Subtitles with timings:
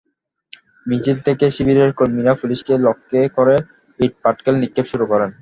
[0.85, 3.55] মিছিল থেকে শিবিরের কর্মীরা পুলিশকে লক্ষ্য করে
[3.99, 5.29] ইটপাটকেল নিক্ষেপ শুরু করেন।